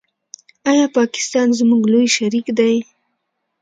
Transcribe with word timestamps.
آیا 0.69 0.85
پاکستان 0.97 1.47
زموږ 1.59 1.83
لوی 1.93 2.07
شریک 2.15 2.45
دی؟ 2.57 2.75